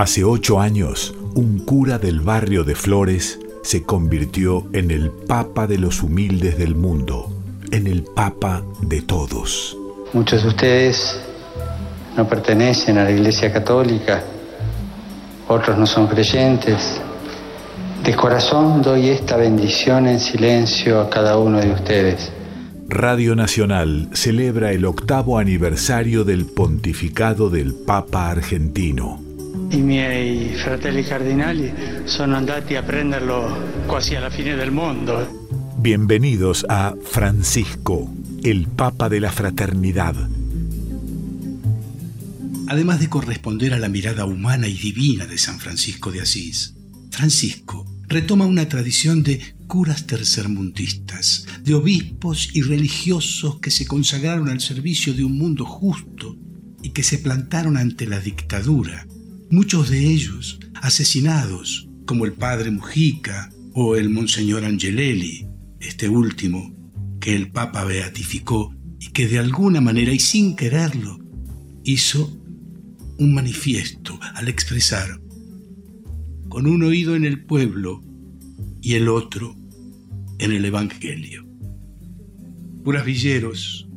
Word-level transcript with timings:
Hace 0.00 0.24
ocho 0.24 0.62
años, 0.62 1.14
un 1.34 1.58
cura 1.58 1.98
del 1.98 2.20
barrio 2.20 2.64
de 2.64 2.74
Flores 2.74 3.38
se 3.62 3.82
convirtió 3.82 4.66
en 4.72 4.90
el 4.90 5.10
Papa 5.10 5.66
de 5.66 5.76
los 5.76 6.02
humildes 6.02 6.56
del 6.56 6.74
mundo, 6.74 7.30
en 7.70 7.86
el 7.86 8.04
Papa 8.04 8.62
de 8.80 9.02
todos. 9.02 9.76
Muchos 10.14 10.42
de 10.42 10.48
ustedes 10.48 11.20
no 12.16 12.26
pertenecen 12.26 12.96
a 12.96 13.04
la 13.04 13.10
Iglesia 13.10 13.52
Católica, 13.52 14.24
otros 15.48 15.76
no 15.76 15.86
son 15.86 16.06
creyentes. 16.06 16.98
De 18.02 18.16
corazón 18.16 18.80
doy 18.80 19.10
esta 19.10 19.36
bendición 19.36 20.06
en 20.06 20.18
silencio 20.18 20.98
a 20.98 21.10
cada 21.10 21.36
uno 21.36 21.60
de 21.60 21.72
ustedes. 21.72 22.32
Radio 22.88 23.36
Nacional 23.36 24.08
celebra 24.14 24.72
el 24.72 24.86
octavo 24.86 25.36
aniversario 25.36 26.24
del 26.24 26.46
pontificado 26.46 27.50
del 27.50 27.74
Papa 27.74 28.30
argentino. 28.30 29.29
I 29.72 29.82
miei 29.82 30.56
fratelli 30.56 31.04
cardinali 31.04 31.72
sono 32.02 32.34
andati 32.34 32.74
a 32.74 32.82
prenderlo 32.82 33.84
quasi 33.86 34.16
alla 34.16 34.28
fine 34.28 34.56
del 34.56 34.72
mondo. 34.72 35.46
Bienvenidos 35.76 36.66
a 36.68 36.96
Francisco, 37.00 38.12
el 38.42 38.66
Papa 38.66 39.08
de 39.08 39.20
la 39.20 39.30
Fraternidad. 39.30 40.16
Además 42.66 42.98
de 42.98 43.08
corresponder 43.08 43.72
a 43.72 43.78
la 43.78 43.88
mirada 43.88 44.24
humana 44.24 44.66
y 44.66 44.74
divina 44.74 45.26
de 45.26 45.38
San 45.38 45.60
Francisco 45.60 46.10
de 46.10 46.22
Asís, 46.22 46.74
Francisco 47.12 47.86
retoma 48.08 48.46
una 48.46 48.68
tradición 48.68 49.22
de 49.22 49.54
curas 49.68 50.04
tercermundistas, 50.04 51.46
de 51.62 51.74
obispos 51.74 52.50
y 52.54 52.62
religiosos 52.62 53.60
que 53.60 53.70
se 53.70 53.86
consagraron 53.86 54.48
al 54.48 54.60
servicio 54.60 55.14
de 55.14 55.22
un 55.22 55.38
mundo 55.38 55.64
justo 55.64 56.36
y 56.82 56.88
que 56.88 57.04
se 57.04 57.18
plantaron 57.18 57.76
ante 57.76 58.08
la 58.08 58.18
dictadura 58.18 59.06
muchos 59.50 59.90
de 59.90 60.06
ellos 60.06 60.60
asesinados, 60.74 61.88
como 62.06 62.24
el 62.24 62.32
padre 62.32 62.70
Mujica 62.70 63.50
o 63.74 63.96
el 63.96 64.08
monseñor 64.08 64.64
Angelelli, 64.64 65.46
este 65.80 66.08
último 66.08 66.74
que 67.20 67.34
el 67.34 67.50
Papa 67.50 67.84
beatificó 67.84 68.74
y 69.00 69.08
que 69.08 69.26
de 69.26 69.38
alguna 69.38 69.80
manera 69.80 70.12
y 70.12 70.20
sin 70.20 70.54
quererlo 70.56 71.18
hizo 71.84 72.40
un 73.18 73.34
manifiesto 73.34 74.18
al 74.34 74.48
expresar 74.48 75.20
con 76.48 76.66
un 76.66 76.82
oído 76.82 77.14
en 77.16 77.24
el 77.24 77.44
pueblo 77.44 78.02
y 78.80 78.94
el 78.94 79.08
otro 79.08 79.56
en 80.38 80.52
el 80.52 80.64
Evangelio. 80.64 81.46
Curas 82.82 83.04
villeros, 83.04 83.88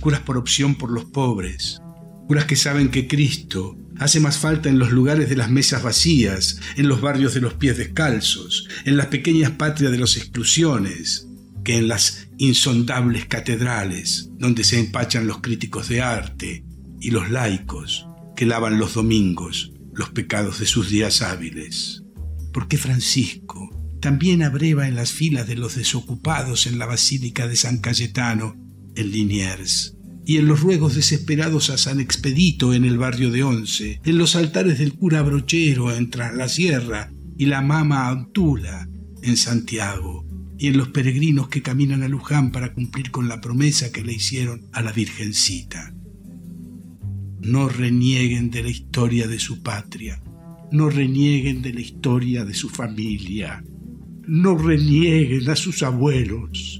curas 0.00 0.20
por 0.20 0.36
opción 0.36 0.74
por 0.74 0.90
los 0.90 1.06
pobres, 1.06 1.80
curas 2.26 2.44
que 2.44 2.56
saben 2.56 2.88
que 2.88 3.08
Cristo 3.08 3.76
hace 3.98 4.20
más 4.20 4.38
falta 4.38 4.68
en 4.68 4.78
los 4.78 4.90
lugares 4.90 5.28
de 5.28 5.36
las 5.36 5.50
mesas 5.50 5.82
vacías, 5.82 6.60
en 6.76 6.88
los 6.88 7.00
barrios 7.00 7.34
de 7.34 7.40
los 7.40 7.54
pies 7.54 7.78
descalzos, 7.78 8.68
en 8.84 8.96
las 8.96 9.06
pequeñas 9.06 9.52
patrias 9.52 9.92
de 9.92 9.98
las 9.98 10.16
exclusiones, 10.16 11.28
que 11.64 11.78
en 11.78 11.88
las 11.88 12.28
insondables 12.38 13.26
catedrales 13.26 14.30
donde 14.38 14.64
se 14.64 14.78
empachan 14.78 15.26
los 15.26 15.40
críticos 15.40 15.88
de 15.88 16.02
arte 16.02 16.64
y 17.00 17.10
los 17.10 17.30
laicos 17.30 18.06
que 18.36 18.46
lavan 18.46 18.78
los 18.78 18.94
domingos 18.94 19.72
los 19.94 20.10
pecados 20.10 20.58
de 20.58 20.66
sus 20.66 20.90
días 20.90 21.22
hábiles. 21.22 22.02
Porque 22.52 22.76
Francisco 22.76 23.70
también 24.00 24.42
abreva 24.42 24.88
en 24.88 24.96
las 24.96 25.12
filas 25.12 25.46
de 25.46 25.56
los 25.56 25.76
desocupados 25.76 26.66
en 26.66 26.78
la 26.78 26.86
Basílica 26.86 27.48
de 27.48 27.56
San 27.56 27.78
Cayetano, 27.78 28.56
en 28.96 29.10
Liniers, 29.10 29.96
y 30.26 30.38
en 30.38 30.46
los 30.46 30.60
ruegos 30.60 30.94
desesperados 30.94 31.70
a 31.70 31.78
San 31.78 32.00
Expedito 32.00 32.72
en 32.72 32.84
el 32.84 32.98
barrio 32.98 33.30
de 33.30 33.42
Once, 33.42 34.00
en 34.04 34.18
los 34.18 34.36
altares 34.36 34.78
del 34.78 34.94
cura 34.94 35.22
Brochero 35.22 35.94
en 35.94 36.10
Tras 36.10 36.34
la 36.34 36.48
Sierra 36.48 37.12
y 37.36 37.46
la 37.46 37.60
Mama 37.60 38.08
Antula 38.08 38.88
en 39.22 39.36
Santiago, 39.36 40.26
y 40.58 40.68
en 40.68 40.76
los 40.76 40.88
peregrinos 40.88 41.48
que 41.48 41.62
caminan 41.62 42.02
a 42.02 42.08
Luján 42.08 42.52
para 42.52 42.72
cumplir 42.72 43.10
con 43.10 43.28
la 43.28 43.40
promesa 43.40 43.92
que 43.92 44.04
le 44.04 44.14
hicieron 44.14 44.62
a 44.72 44.82
la 44.82 44.92
Virgencita. 44.92 45.94
No 47.40 47.68
renieguen 47.68 48.50
de 48.50 48.62
la 48.62 48.70
historia 48.70 49.26
de 49.26 49.38
su 49.38 49.62
patria, 49.62 50.22
no 50.72 50.88
renieguen 50.88 51.60
de 51.60 51.74
la 51.74 51.80
historia 51.80 52.44
de 52.44 52.54
su 52.54 52.70
familia, 52.70 53.62
no 54.26 54.56
renieguen 54.56 55.50
a 55.50 55.56
sus 55.56 55.82
abuelos, 55.82 56.73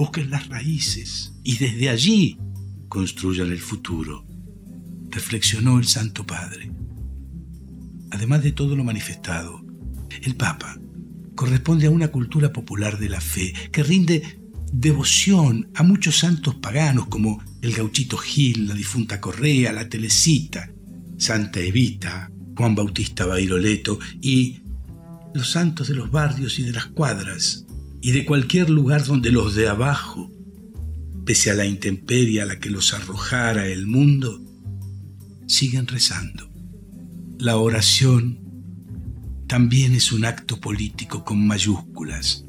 busquen 0.00 0.30
las 0.30 0.48
raíces 0.48 1.34
y 1.44 1.58
desde 1.58 1.90
allí 1.90 2.38
construyan 2.88 3.52
el 3.52 3.58
futuro, 3.58 4.24
reflexionó 5.10 5.78
el 5.78 5.86
Santo 5.86 6.26
Padre. 6.26 6.72
Además 8.10 8.42
de 8.42 8.52
todo 8.52 8.74
lo 8.76 8.82
manifestado, 8.82 9.62
el 10.22 10.36
Papa 10.36 10.78
corresponde 11.34 11.86
a 11.86 11.90
una 11.90 12.08
cultura 12.08 12.50
popular 12.50 12.98
de 12.98 13.10
la 13.10 13.20
fe 13.20 13.52
que 13.70 13.82
rinde 13.82 14.40
devoción 14.72 15.68
a 15.74 15.82
muchos 15.82 16.16
santos 16.16 16.54
paganos 16.54 17.08
como 17.08 17.44
el 17.60 17.74
gauchito 17.74 18.16
Gil, 18.16 18.68
la 18.68 18.74
difunta 18.74 19.20
Correa, 19.20 19.70
la 19.70 19.90
Telecita, 19.90 20.72
Santa 21.18 21.60
Evita, 21.60 22.32
Juan 22.56 22.74
Bautista 22.74 23.26
Bairoleto 23.26 23.98
y 24.22 24.60
los 25.34 25.50
santos 25.50 25.88
de 25.88 25.94
los 25.94 26.10
barrios 26.10 26.58
y 26.58 26.62
de 26.62 26.72
las 26.72 26.86
cuadras, 26.86 27.66
y 28.00 28.12
de 28.12 28.24
cualquier 28.24 28.70
lugar 28.70 29.04
donde 29.04 29.30
los 29.30 29.54
de 29.54 29.68
abajo, 29.68 30.30
pese 31.24 31.50
a 31.50 31.54
la 31.54 31.66
intemperie 31.66 32.40
a 32.40 32.46
la 32.46 32.58
que 32.58 32.70
los 32.70 32.94
arrojara 32.94 33.66
el 33.66 33.86
mundo, 33.86 34.40
siguen 35.46 35.86
rezando. 35.86 36.50
La 37.38 37.56
oración 37.56 38.40
también 39.46 39.94
es 39.94 40.12
un 40.12 40.24
acto 40.24 40.60
político 40.60 41.24
con 41.24 41.46
mayúsculas, 41.46 42.46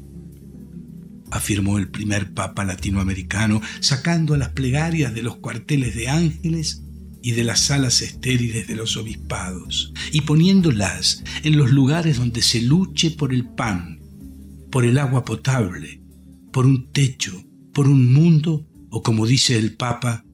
afirmó 1.30 1.78
el 1.78 1.88
primer 1.88 2.32
papa 2.32 2.64
latinoamericano, 2.64 3.60
sacando 3.80 4.34
a 4.34 4.38
las 4.38 4.50
plegarias 4.50 5.14
de 5.14 5.22
los 5.22 5.36
cuarteles 5.36 5.94
de 5.94 6.08
ángeles 6.08 6.82
y 7.22 7.32
de 7.32 7.44
las 7.44 7.60
salas 7.60 8.02
estériles 8.02 8.68
de 8.68 8.76
los 8.76 8.96
obispados, 8.96 9.92
y 10.12 10.22
poniéndolas 10.22 11.24
en 11.42 11.56
los 11.56 11.70
lugares 11.70 12.18
donde 12.18 12.42
se 12.42 12.62
luche 12.62 13.10
por 13.10 13.32
el 13.32 13.46
pan 13.46 14.01
por 14.72 14.86
el 14.86 14.98
agua 14.98 15.22
potable, 15.22 16.00
por 16.50 16.64
un 16.64 16.90
techo, 16.92 17.30
por 17.74 17.88
un 17.88 18.10
mundo 18.12 18.66
o 18.90 19.02
como 19.02 19.26
dice 19.26 19.58
el 19.58 19.76
Papa, 19.76 20.24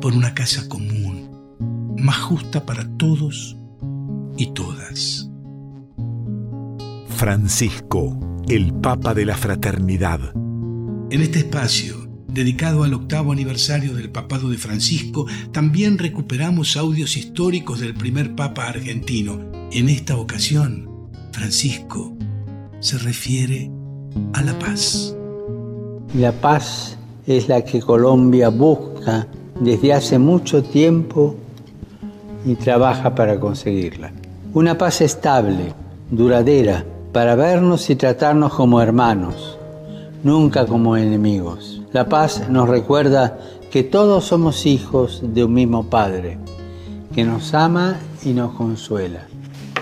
por 0.00 0.12
una 0.12 0.34
casa 0.34 0.68
común, 0.68 1.94
más 1.96 2.18
justa 2.18 2.66
para 2.66 2.84
todos 2.96 3.56
y 4.36 4.52
todas. 4.54 5.30
Francisco, 7.10 8.42
el 8.48 8.74
Papa 8.74 9.14
de 9.14 9.24
la 9.24 9.36
Fraternidad. 9.36 10.32
En 11.10 11.20
este 11.22 11.38
espacio, 11.38 12.10
dedicado 12.26 12.82
al 12.82 12.94
octavo 12.94 13.30
aniversario 13.30 13.94
del 13.94 14.10
papado 14.10 14.50
de 14.50 14.58
Francisco, 14.58 15.26
también 15.52 15.96
recuperamos 15.96 16.76
audios 16.76 17.16
históricos 17.16 17.78
del 17.78 17.94
primer 17.94 18.34
Papa 18.34 18.66
argentino. 18.66 19.52
En 19.70 19.88
esta 19.88 20.16
ocasión, 20.16 20.88
Francisco 21.32 22.16
se 22.80 22.98
refiere 22.98 23.70
a 24.32 24.42
la 24.42 24.58
paz. 24.58 25.14
La 26.14 26.32
paz 26.32 26.96
es 27.26 27.48
la 27.48 27.62
que 27.62 27.80
Colombia 27.80 28.48
busca 28.48 29.26
desde 29.60 29.92
hace 29.92 30.18
mucho 30.18 30.62
tiempo 30.62 31.36
y 32.44 32.54
trabaja 32.54 33.14
para 33.14 33.38
conseguirla. 33.38 34.12
Una 34.54 34.76
paz 34.76 35.02
estable, 35.02 35.74
duradera, 36.10 36.84
para 37.12 37.34
vernos 37.34 37.90
y 37.90 37.96
tratarnos 37.96 38.54
como 38.54 38.80
hermanos, 38.80 39.58
nunca 40.24 40.66
como 40.66 40.96
enemigos. 40.96 41.82
La 41.92 42.08
paz 42.08 42.48
nos 42.48 42.68
recuerda 42.68 43.38
que 43.70 43.82
todos 43.82 44.24
somos 44.24 44.64
hijos 44.64 45.22
de 45.22 45.44
un 45.44 45.52
mismo 45.52 45.84
Padre, 45.90 46.38
que 47.14 47.24
nos 47.24 47.52
ama 47.52 47.98
y 48.24 48.30
nos 48.30 48.54
consuela. 48.54 49.26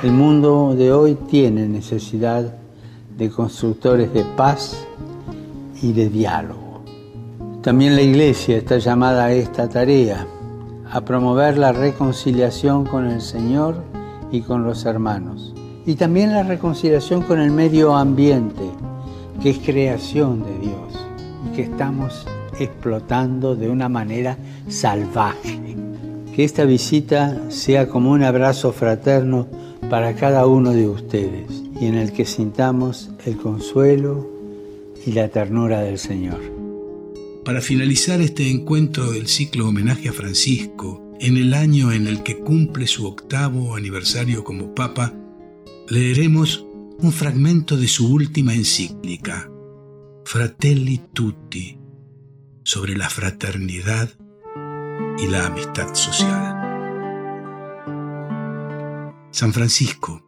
El 0.02 0.12
mundo 0.12 0.74
de 0.76 0.92
hoy 0.92 1.16
tiene 1.30 1.68
necesidad 1.68 2.54
de 3.18 3.28
constructores 3.30 4.14
de 4.14 4.24
paz 4.36 4.86
y 5.82 5.92
de 5.92 6.08
diálogo. 6.08 6.84
También 7.62 7.96
la 7.96 8.02
Iglesia 8.02 8.56
está 8.56 8.78
llamada 8.78 9.24
a 9.24 9.32
esta 9.32 9.68
tarea, 9.68 10.24
a 10.90 11.00
promover 11.00 11.58
la 11.58 11.72
reconciliación 11.72 12.86
con 12.86 13.06
el 13.06 13.20
Señor 13.20 13.82
y 14.30 14.42
con 14.42 14.62
los 14.62 14.84
hermanos, 14.84 15.52
y 15.84 15.96
también 15.96 16.32
la 16.32 16.44
reconciliación 16.44 17.22
con 17.22 17.40
el 17.40 17.50
medio 17.50 17.96
ambiente, 17.96 18.62
que 19.42 19.50
es 19.50 19.58
creación 19.58 20.44
de 20.44 20.58
Dios 20.60 21.08
y 21.46 21.56
que 21.56 21.62
estamos 21.62 22.24
explotando 22.60 23.56
de 23.56 23.68
una 23.68 23.88
manera 23.88 24.38
salvaje. 24.68 25.58
Que 26.34 26.44
esta 26.44 26.64
visita 26.64 27.36
sea 27.48 27.88
como 27.88 28.12
un 28.12 28.22
abrazo 28.22 28.70
fraterno 28.72 29.48
para 29.90 30.14
cada 30.14 30.46
uno 30.46 30.70
de 30.70 30.88
ustedes 30.88 31.67
y 31.80 31.86
en 31.86 31.94
el 31.94 32.12
que 32.12 32.24
sintamos 32.24 33.10
el 33.24 33.36
consuelo 33.36 34.28
y 35.06 35.12
la 35.12 35.28
ternura 35.28 35.80
del 35.80 35.98
Señor. 35.98 36.40
Para 37.44 37.60
finalizar 37.60 38.20
este 38.20 38.50
encuentro 38.50 39.12
del 39.12 39.28
ciclo 39.28 39.68
homenaje 39.68 40.08
a 40.08 40.12
Francisco 40.12 41.14
en 41.20 41.36
el 41.36 41.54
año 41.54 41.92
en 41.92 42.06
el 42.06 42.22
que 42.22 42.38
cumple 42.38 42.86
su 42.86 43.06
octavo 43.06 43.74
aniversario 43.74 44.44
como 44.44 44.74
Papa, 44.74 45.14
leeremos 45.88 46.66
un 47.00 47.12
fragmento 47.12 47.76
de 47.76 47.88
su 47.88 48.12
última 48.12 48.54
encíclica, 48.54 49.50
Fratelli 50.24 51.00
Tutti, 51.12 51.78
sobre 52.64 52.96
la 52.96 53.08
fraternidad 53.08 54.10
y 55.16 55.26
la 55.26 55.46
amistad 55.46 55.94
social. 55.94 56.56
San 59.30 59.52
Francisco 59.52 60.27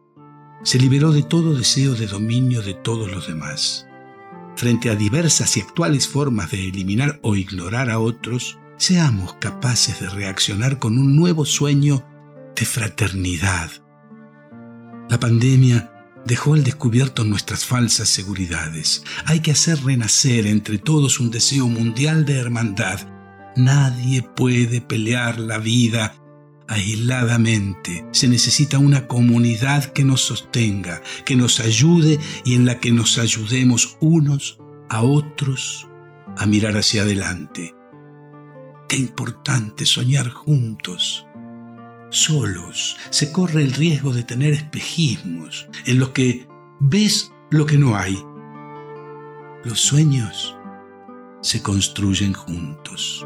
se 0.63 0.77
liberó 0.79 1.11
de 1.11 1.23
todo 1.23 1.55
deseo 1.55 1.95
de 1.95 2.07
dominio 2.07 2.61
de 2.61 2.73
todos 2.73 3.11
los 3.11 3.27
demás. 3.27 3.87
Frente 4.55 4.89
a 4.89 4.95
diversas 4.95 5.57
y 5.57 5.61
actuales 5.61 6.07
formas 6.07 6.51
de 6.51 6.67
eliminar 6.67 7.19
o 7.23 7.35
ignorar 7.35 7.89
a 7.89 7.99
otros, 7.99 8.59
seamos 8.77 9.33
capaces 9.35 9.99
de 9.99 10.09
reaccionar 10.09 10.79
con 10.79 10.97
un 10.97 11.15
nuevo 11.15 11.45
sueño 11.45 12.05
de 12.55 12.65
fraternidad. 12.65 13.71
La 15.09 15.19
pandemia 15.19 15.91
dejó 16.25 16.53
al 16.53 16.63
descubierto 16.63 17.23
nuestras 17.23 17.65
falsas 17.65 18.09
seguridades. 18.09 19.03
Hay 19.25 19.39
que 19.39 19.51
hacer 19.51 19.83
renacer 19.83 20.45
entre 20.45 20.77
todos 20.77 21.19
un 21.19 21.31
deseo 21.31 21.67
mundial 21.67 22.25
de 22.25 22.37
hermandad. 22.37 22.99
Nadie 23.55 24.21
puede 24.21 24.79
pelear 24.81 25.39
la 25.39 25.57
vida 25.57 26.20
aisladamente. 26.71 28.05
Se 28.11 28.29
necesita 28.29 28.79
una 28.79 29.07
comunidad 29.07 29.91
que 29.91 30.05
nos 30.05 30.21
sostenga, 30.21 31.01
que 31.25 31.35
nos 31.35 31.59
ayude 31.59 32.17
y 32.45 32.55
en 32.55 32.65
la 32.65 32.79
que 32.79 32.91
nos 32.91 33.17
ayudemos 33.17 33.97
unos 33.99 34.57
a 34.89 35.03
otros 35.03 35.89
a 36.37 36.45
mirar 36.45 36.77
hacia 36.77 37.01
adelante. 37.01 37.75
Qué 38.87 38.95
importante 38.95 39.85
soñar 39.85 40.29
juntos. 40.29 41.27
Solos 42.09 42.97
se 43.09 43.31
corre 43.33 43.63
el 43.63 43.73
riesgo 43.73 44.13
de 44.13 44.23
tener 44.23 44.53
espejismos 44.53 45.67
en 45.85 45.99
los 45.99 46.09
que 46.09 46.47
ves 46.79 47.33
lo 47.49 47.65
que 47.65 47.77
no 47.77 47.97
hay. 47.97 48.17
Los 49.65 49.81
sueños 49.81 50.55
se 51.41 51.61
construyen 51.61 52.31
juntos. 52.33 53.25